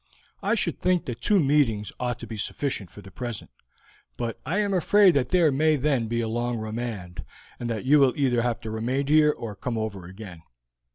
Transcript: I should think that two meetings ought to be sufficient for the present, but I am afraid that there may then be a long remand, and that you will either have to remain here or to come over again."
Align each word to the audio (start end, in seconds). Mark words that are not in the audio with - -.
I 0.41 0.55
should 0.55 0.79
think 0.79 1.05
that 1.05 1.21
two 1.21 1.39
meetings 1.39 1.91
ought 1.99 2.17
to 2.21 2.25
be 2.25 2.35
sufficient 2.35 2.89
for 2.89 3.03
the 3.03 3.11
present, 3.11 3.51
but 4.17 4.39
I 4.47 4.57
am 4.57 4.73
afraid 4.73 5.11
that 5.13 5.29
there 5.29 5.51
may 5.51 5.75
then 5.75 6.07
be 6.07 6.21
a 6.21 6.27
long 6.27 6.57
remand, 6.57 7.23
and 7.59 7.69
that 7.69 7.85
you 7.85 7.99
will 7.99 8.15
either 8.17 8.41
have 8.41 8.59
to 8.61 8.71
remain 8.71 9.05
here 9.05 9.29
or 9.31 9.53
to 9.53 9.61
come 9.61 9.77
over 9.77 10.05
again." 10.07 10.41